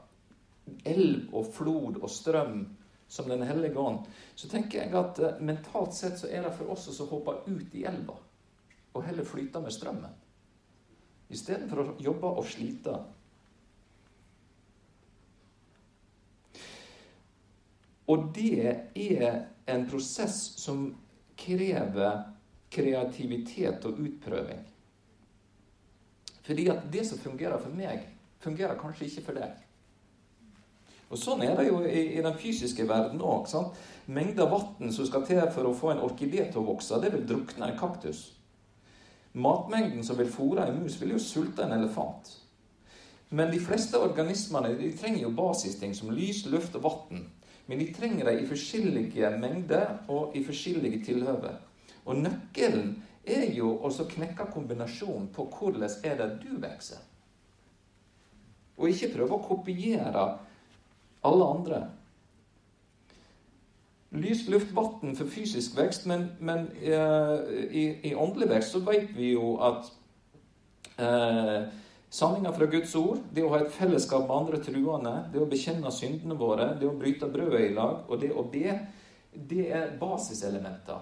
[0.88, 2.62] elv og flod og strøm
[3.08, 4.04] som Den hellige ånd,
[4.36, 7.76] så tenker jeg at eh, mentalt sett så er det for oss som hopper ut
[7.76, 8.18] i elva
[8.98, 10.16] og heller flyte med strømmen.
[11.32, 12.96] Istedenfor å jobbe og slite.
[18.08, 20.90] Og det er en prosess som
[21.38, 22.24] krever
[22.72, 24.64] kreativitet og utprøving.
[26.48, 28.06] Fordi at det som fungerer for meg,
[28.40, 29.64] fungerer kanskje ikke for deg.
[31.08, 33.48] Og Sånn er det jo i, i den fysiske verden òg.
[34.12, 37.28] Mengder vann som skal til for å få en orkidé til å vokse, det vil
[37.28, 38.30] drukne en kaktus.
[39.38, 42.32] Matmengden som vil fôre en mus, vil jo sulte en elefant.
[43.30, 47.26] Men de fleste organismene de trenger jo basisting som lys, luft og vann.
[47.68, 51.52] Men de trenger det i forskjellige mengder og i forskjellige tilhøve.
[52.08, 52.96] Og nøkkelen
[53.28, 57.02] er jo å knekke kombinasjonen på hvordan er det du vokser.
[58.78, 60.26] Og ikke prøve å kopiere
[61.28, 61.82] alle andre.
[64.16, 67.34] Lys, luft, vann for fysisk vekst, men, men eh,
[67.68, 69.90] i, i, åndelig vekst så vet vi jo at
[71.02, 71.68] uh,
[72.10, 75.92] Sanninga fra Guds ord, det å ha et fellesskap med andre truende, det å bekjenne
[75.92, 78.78] syndene våre, det å bryte brødet i lag og det å be,
[79.36, 81.02] det er basiselementer.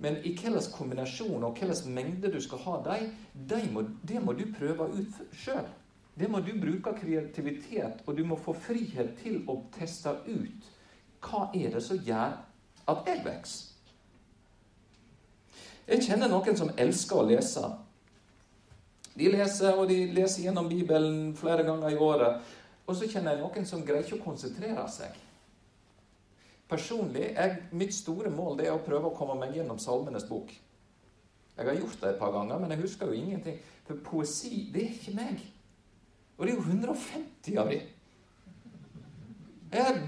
[0.00, 3.60] Men i hvilken kombinasjon og hvilken mengde du skal ha dem, de
[4.08, 5.68] det må du prøve ut sjøl.
[6.16, 10.72] Det må du bruke kreativitet, og du må få frihet til å teste ut
[11.26, 12.36] hva er det som gjør
[12.88, 13.72] at jeg vokser?
[15.86, 17.62] Jeg kjenner noen som elsker å lese.
[19.16, 22.42] De leser, og de leser gjennom Bibelen flere ganger i året.
[22.86, 25.16] Og så kjenner jeg noen som greier ikke å konsentrere seg.
[26.68, 30.50] Personlig er mitt store mål det er å prøve å komme meg gjennom Salmenes bok.
[31.56, 33.56] Jeg har gjort det et par ganger, men jeg husker jo ingenting.
[33.86, 35.44] For poesi, det er ikke meg.
[36.36, 37.92] Og det er jo 150 av dem.
[39.72, 40.02] Jeg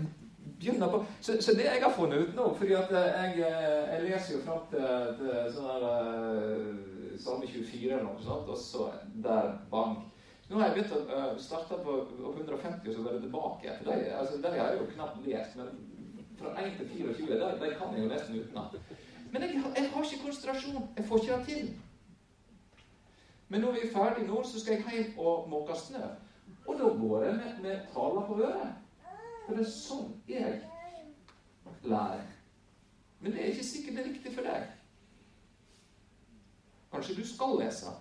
[0.58, 3.90] begynner på så, så, det jeg har funnet ut nå fordi at eh, jeg, eh,
[3.92, 4.86] jeg leser jo fram til,
[5.18, 8.88] til sånn her uh, Salme 24 eller noe sånt, og så
[9.24, 9.98] der bang.
[10.48, 11.96] Nå har jeg begynt å uh, starte på
[12.30, 13.74] 150 og så være tilbake.
[13.80, 15.58] For de, altså, de har jeg jo knapt lest.
[15.58, 15.66] Men
[16.38, 18.78] fra 1 til 24 de, de kan jeg jo nesten utenat.
[19.32, 20.88] Men jeg, jeg, har ikke konsentrasjon.
[20.96, 21.68] Jeg får ikke det til.
[23.48, 26.06] Men når vi er ferdig nå, så skal jeg hjem og måke snø.
[26.68, 28.74] Og da går jeg med, med taler på øret.
[29.44, 30.58] For det er sånn jeg
[31.88, 32.26] lærer.
[33.20, 34.66] Men det er ikke sikkert det er riktig for deg.
[36.92, 37.92] Kanskje du skal lese.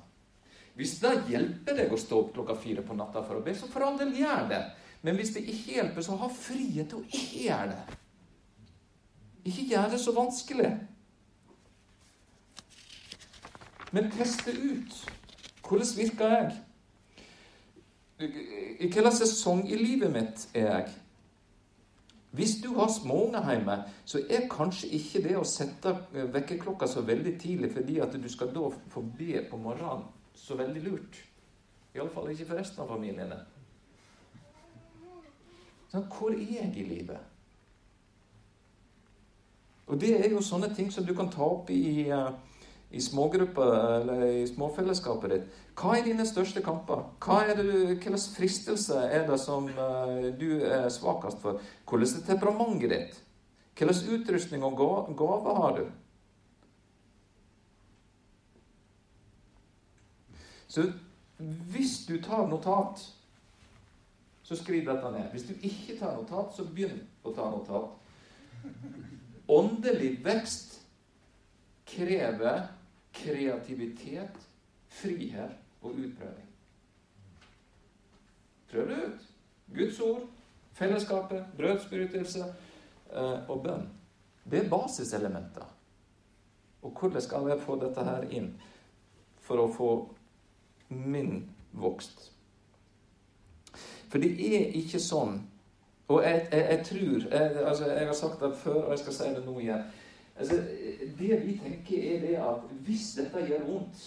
[0.78, 3.69] Hvis det hjelper deg å stå opp klokka fire på natta for å be, så
[3.71, 4.62] for all del gjør det.
[5.02, 7.97] Men hvis det ikke hjelper, så ha frihet til å ikke gjøre det.
[9.47, 10.71] Ikke gjør det så vanskelig.
[13.95, 14.97] Men teste ut.
[15.67, 16.56] Hvordan virker jeg?
[18.19, 20.95] I hvilken sesong i livet mitt er jeg?
[22.31, 27.37] Hvis du har småunger hjemme, så er kanskje ikke det å sette vekkerklokka så veldig
[27.39, 30.03] tidlig fordi at du skal da få be på morgenen,
[30.35, 31.21] så veldig lurt.
[31.95, 33.39] Iallfall ikke for resten av familiene.
[35.87, 37.33] Sånn, hvor er jeg i livet?
[39.87, 42.31] Og det er jo sånne ting som du kan ta opp i, eh,
[42.91, 45.47] i smågrupper eller i småfellesskapet ditt.
[45.77, 47.03] Hva er dine største kamper?
[47.21, 51.61] Hva Hvilken fristelse er det som uh, du er svakest for?
[51.85, 53.19] Hvordan er temperamentet ditt?
[53.77, 54.77] Hvilken utrustning og
[55.17, 55.83] gave har du?
[60.67, 60.87] Så
[61.37, 63.05] hvis du tar notat,
[64.43, 65.29] så skriv dette ned.
[65.31, 67.93] Hvis du ikke tar notat, så begynn å ta notat.
[69.47, 70.79] Åndelig vekst
[71.85, 72.65] krever
[73.13, 74.41] kreativitet,
[74.89, 76.47] frihet og utprøving.
[78.71, 79.27] Prøv det ut.
[79.75, 80.21] Guds ord,
[80.73, 82.43] fellesskapet, brødsbrytelse
[83.13, 83.89] eh, og bønn.
[84.51, 85.73] Det er basiselementer.
[86.81, 88.53] Og hvordan skal jeg få dette her inn
[89.43, 89.91] for å få
[90.89, 92.31] min vokst?
[94.07, 95.41] For det er ikke sånn
[96.07, 99.13] Og jeg, jeg, jeg tror jeg, altså jeg, har sagt det før, og jeg skal
[99.13, 99.81] si det nå igjen.
[100.39, 100.55] Altså,
[101.19, 104.05] det vi tenker, er det at hvis dette gjør vondt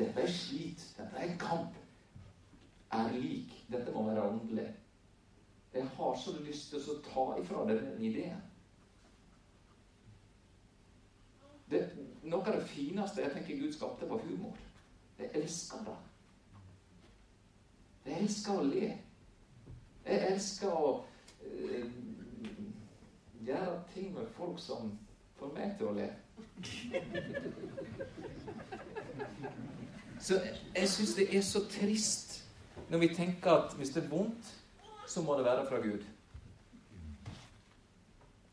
[0.00, 1.74] Dette er slit, dette er kamp.
[2.92, 3.52] Er lik.
[3.72, 4.68] Dette må være åndelig.
[5.74, 8.40] Jeg har så lyst til å ta ifra dere den ideen.
[11.70, 11.82] Det,
[12.24, 14.56] noe av det fineste jeg tenker Gud skapte, var humor.
[15.18, 15.98] Jeg elsker det.
[18.06, 18.88] Jeg elsker å le.
[20.08, 20.90] Jeg elsker å
[21.44, 21.92] øh,
[23.44, 24.96] gjøre ting med folk som
[25.40, 26.08] får meg til å le.
[30.20, 30.36] Så
[30.76, 32.36] jeg syns det er så trist
[32.90, 34.54] når vi tenker at hvis det er vondt,
[35.08, 36.04] så må det være fra Gud.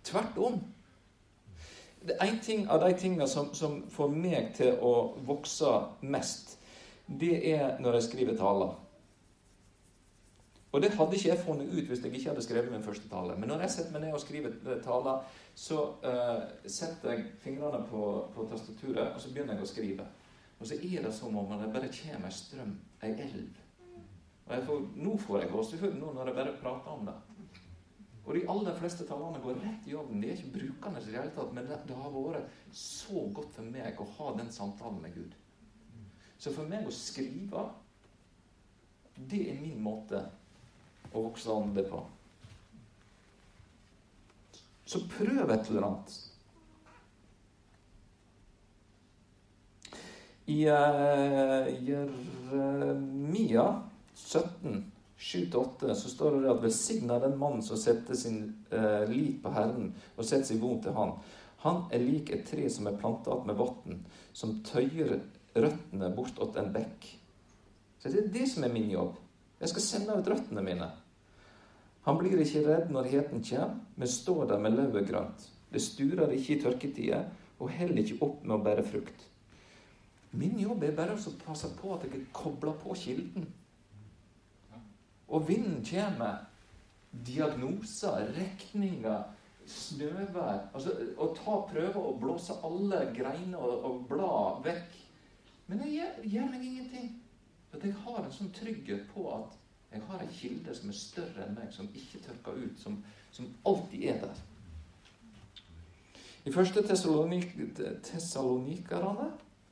[0.03, 0.59] Tvert om.
[2.21, 4.93] En ting av de tingene som, som får meg til å
[5.27, 5.73] vokse
[6.07, 6.55] mest,
[7.07, 8.75] det er når jeg skriver taler.
[10.71, 13.35] Og det hadde ikke jeg funnet ut hvis jeg ikke hadde skrevet min første tale.
[13.39, 15.23] Men når jeg setter meg ned og skriver taler,
[15.57, 18.01] så uh, setter jeg fingrene på,
[18.35, 20.03] på, tastaturet, og så begynner jeg å skrive.
[20.57, 23.63] Og så er det som om det bare kommer en strøm, ei elv.
[24.47, 27.15] Og får, nå får jeg gåsehud nå når jeg bare prater om det.
[28.27, 30.21] Og de aller fleste talene går rett i ovnen.
[30.21, 33.53] De er ikke brukende i det hele tatt, men det, det har vært så godt
[33.55, 35.35] for meg å ha den samtalen med Gud.
[36.37, 37.63] Så for meg å skrive,
[39.17, 40.21] det er min måte
[41.15, 42.03] å vokse andre på.
[44.87, 46.13] Så prøv et eller annet.
[50.47, 53.65] I uh, Jeremia
[54.15, 59.51] 17, 7-8, så står det at 'velsigna den mann som setter sin uh, lit på
[59.51, 61.17] Herren og setter sin bon til Han'.
[61.65, 65.19] Han er lik et tre som er planta med vann, som tøyer
[65.57, 67.09] røttene bortåt en bekk.
[67.99, 69.17] Så det er det som er min jobb.
[69.59, 70.91] Jeg skal sende ut røttene mine.
[72.07, 75.49] Han blir ikke redd når heten kommer, men står der med lauvet grønt.
[75.73, 77.25] Det sturer ikke i tørketida,
[77.59, 79.25] og heller ikke opp med å bære frukt.
[80.37, 83.47] Min jobb er bare å passe på at jeg kobler på kilden.
[85.27, 86.45] Og vinden kommer.
[87.27, 89.23] Diagnoser, regninger,
[89.67, 94.97] snøvær altså, Å ta prøver og blåse alle greiner og, og blad vekk.
[95.67, 97.09] Men det gjør, gjør meg ingenting.
[97.73, 99.56] At jeg har en sånn trygghet på at
[99.91, 103.45] jeg har en kilde som er større enn meg, som ikke tørker ut, som, som
[103.65, 104.35] alltid er der.
[106.47, 109.31] I første Tessalonikerne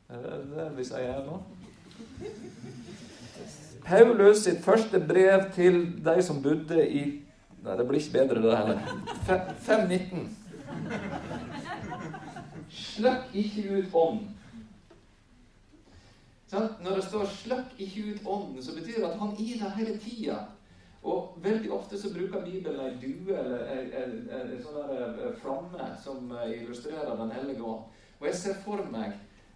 [0.10, 1.42] Er det det vi sier her nå?
[3.86, 7.22] Paulus sitt første brev til de som bodde i
[7.66, 8.80] Nei, det blir ikke bedre, det heller.
[9.66, 10.38] 519.
[12.70, 14.36] Slipp ikke ut ånden
[16.52, 19.98] når det står 'sløkk ikke ut ånden', så betyr det at han er der hele
[19.98, 20.38] tida.
[21.04, 26.62] Og veldig ofte så bruker Bibelen ei due eller en sånn der flamme som eh,
[26.62, 27.84] illustrerer Den hellige ånd.
[28.20, 29.14] Og jeg ser for meg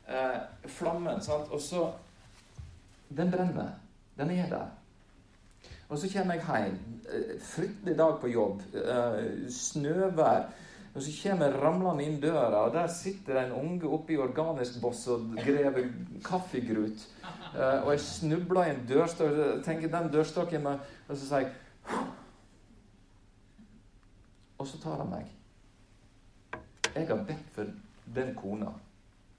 [0.08, 0.38] eh,
[0.68, 1.50] flammen, sant?
[1.52, 1.92] og så
[3.10, 3.72] Den brenner.
[4.18, 4.68] Den er der.
[5.90, 6.78] Og så kommer jeg hjem.
[7.10, 8.62] Eh, fryktelig dag på jobb.
[8.74, 10.44] Eh, snøvær.
[10.94, 14.82] Og så kommer jeg ramlende inn døra, og der sitter en unge oppe i organisk
[14.82, 15.90] boss og graver
[16.26, 17.06] kaffegrut.
[17.54, 21.40] Uh, og jeg snubler i en dørstokk, og tenker den dørstokken med Og så sier
[21.40, 21.52] jeg
[24.58, 25.30] Og så tar han meg.
[26.96, 27.70] Jeg har bedt for
[28.16, 28.74] den kona.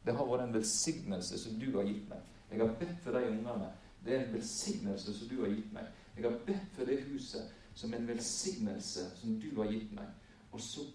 [0.07, 2.23] Det har vært en velsignelse som du har gitt meg.
[2.51, 3.69] Jeg har bedt for de ungene.
[4.05, 5.91] Det er en velsignelse som du har gitt meg.
[6.17, 10.09] Jeg har bedt for det huset som en velsignelse som du har gitt meg.
[10.53, 10.87] Og så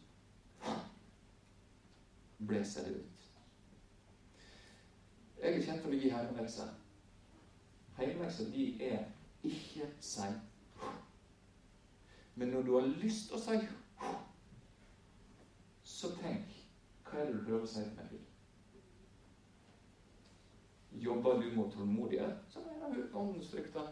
[2.39, 3.21] det ut.
[5.41, 6.69] Jeg er kjent å gi hjemmelekser.
[7.99, 9.05] Hjemmelekser de er
[9.45, 10.27] ikke si
[12.35, 13.59] Men når du har lyst til å si
[15.83, 16.55] så tenk
[17.05, 18.15] hva er det du prøver å si til meg,
[21.05, 23.87] Jobber du mot tålmodighet, så er det åndens frukter.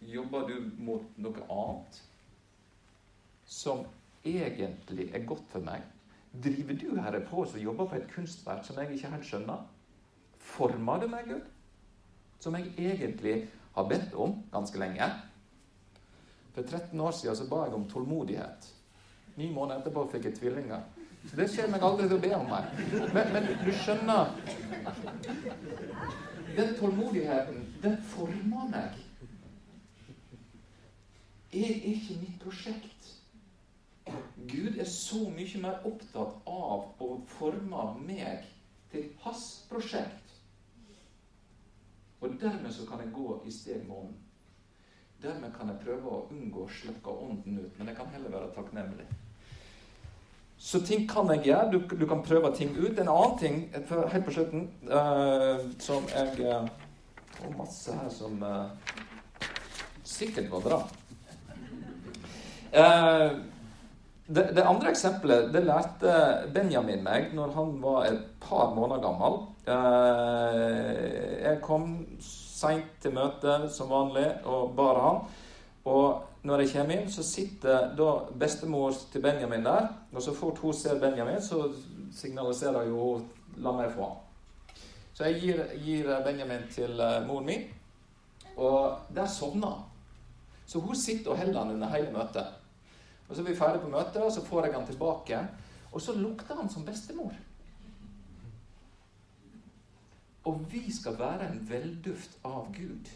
[0.00, 1.98] Jobber du mot noe annet
[3.44, 3.84] som
[4.28, 5.84] egentlig er godt for meg?
[6.44, 9.64] Driver du herre på og jobber på et kunstverk som jeg ikke helt skjønner?
[10.38, 11.46] Former du meg, Gud?
[12.40, 15.08] Som jeg egentlig har bedt om ganske lenge?
[16.54, 18.74] For 13 år siden så ba jeg om tålmodighet.
[19.36, 20.80] Ni måneder etterpå fikk jeg tvillinger.
[21.30, 22.70] Så det skjer meg aldri til å be om meg.
[23.14, 24.32] Men, men du skjønner
[26.56, 28.96] Den tålmodigheten, den former meg.
[31.52, 33.12] Jeg er ikke mitt prosjekt.
[34.48, 38.46] Gud er så mye mer opptatt av å forme meg
[38.92, 40.24] til hans prosjekt.
[42.20, 44.16] Og dermed så kan jeg gå i steg med ånden.
[45.22, 48.52] Dermed kan jeg prøve å unngå å slukke ånden ut, men jeg kan heller være
[48.54, 49.06] takknemlig.
[50.58, 51.70] Så ting kan jeg gjøre.
[51.72, 52.98] Du, du, kan prøve ting ut.
[52.98, 56.66] En annen ting helt på slutten uh, som jeg uh,
[57.46, 58.66] Og masse her som uh,
[60.02, 60.80] sikkert var bra.
[62.74, 63.38] Uh,
[64.28, 66.14] det, det, andre eksempelet det lærte
[66.52, 69.38] Benjamin meg når han var et par måneder gammel.
[71.42, 75.20] jeg kom seint til møtet som vanlig og bar han.
[75.88, 79.88] Og når jeg kommer inn, så sitter da bestemor til Benjamin der.
[80.12, 81.68] Og så fort hun ser Benjamin, så
[82.14, 83.20] signaliserer jo
[83.56, 84.24] 'la meg få han'.
[85.14, 87.62] Så jeg gir, gir Benjamin til uh, moren min,
[88.56, 89.84] og der sovner han.
[90.66, 92.46] Så hun sitter og holder han under hele møtet.
[93.28, 95.38] Og Så er vi ferdig på møtet, og så får jeg han tilbake.
[95.92, 97.32] Og så lukter han som bestemor.
[100.44, 103.10] Og vi skal være en velduft av Gud.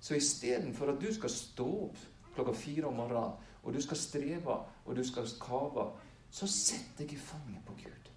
[0.00, 1.98] Så istedenfor at du skal stå opp
[2.36, 3.32] klokka fire om morgenen,
[3.62, 5.88] og du skal streve og du skal kave,
[6.30, 8.10] så sett deg i fanget på Gud.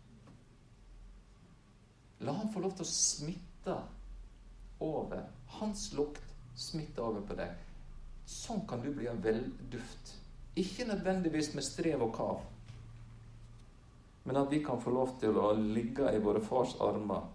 [2.20, 3.78] La han få lov til å smitte
[4.84, 5.24] over.
[5.60, 7.56] Hans lukt smitter over på deg.
[8.30, 10.19] Sånn kan du bli en velduft.
[10.56, 12.42] Ikke nødvendigvis med strev og kav,
[14.24, 17.28] men at vi kan få lov til å ligge i våre fars armer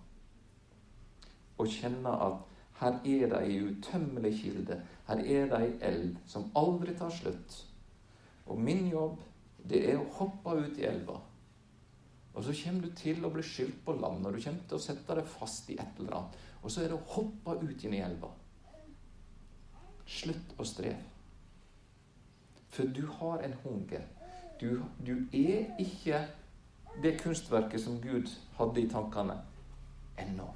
[1.59, 2.43] og kjenne at
[2.81, 4.81] her er det ei utømmelig kilde.
[5.07, 7.61] Her er det ei elv som aldri tar slutt.
[8.47, 9.21] Og min jobb,
[9.69, 11.21] det er å hoppe ut i elva.
[12.35, 14.83] Og så kommer du til å bli skylt på land, og du kommer til å
[14.83, 16.39] sette deg fast i et eller annet.
[16.62, 18.33] Og så er det å hoppe ut inn i elva.
[20.05, 21.14] Slutt å streve.
[22.75, 24.03] For du har en hunger.
[24.61, 26.27] Du, du er ikke
[27.03, 29.37] det kunstverket som Gud hadde i tankene
[30.18, 30.49] ennå.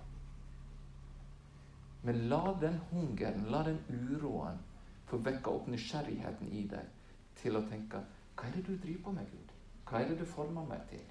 [2.03, 4.59] Men la den hungeren, la den uroen
[5.07, 6.91] få vekke opp nysgjerrigheten i deg
[7.39, 8.03] til å tenke
[8.39, 9.55] Hva er det du driver på med, Gud?
[9.89, 11.03] Hva er det du former meg til?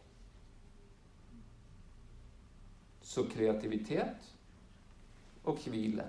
[3.03, 4.31] Så kreativitet
[5.43, 6.05] og hvile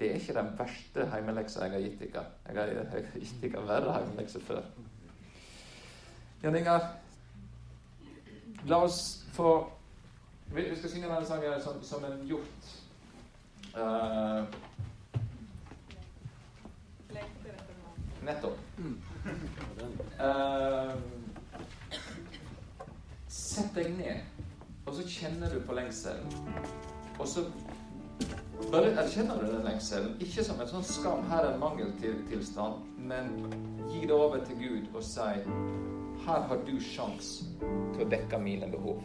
[0.00, 2.24] det er ikke den verste heimeleksa jeg har gitt dere.
[2.48, 4.62] Jeg har, jeg har gitt dere verre heimelekser før.
[6.42, 6.90] Jan Ingar,
[8.68, 9.54] la oss få
[10.52, 12.74] Vi skal synge denne sangen som, som en hjort
[13.76, 14.44] Uh,
[18.24, 18.58] nettopp.
[20.20, 20.94] Uh,
[23.28, 24.22] sett deg ned,
[24.86, 26.32] og så kjenner du på lengselen.
[27.18, 27.44] Og så
[28.72, 33.32] bare erkjenner du den lengselen, ikke som en sånn skam, her er en mangeltilstand, men
[33.90, 35.28] gi det over til Gud og si
[36.26, 37.28] her har du sjans
[37.60, 39.02] til å dekke mine behov.